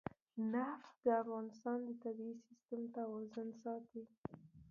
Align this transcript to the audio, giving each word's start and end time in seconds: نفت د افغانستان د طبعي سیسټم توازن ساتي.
نفت 0.53 0.91
د 1.05 1.07
افغانستان 1.23 1.77
د 1.85 1.89
طبعي 2.03 2.33
سیسټم 2.45 2.81
توازن 2.97 3.47
ساتي. 3.61 4.03